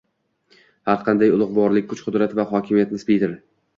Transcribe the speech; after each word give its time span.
Har 0.91 1.03
qanday 1.09 1.33
ulug‘vorlik, 1.35 1.87
kuch-qudrat 1.91 2.35
va 2.41 2.47
hokimiyat 2.55 2.97
nisbiydir. 2.97 3.37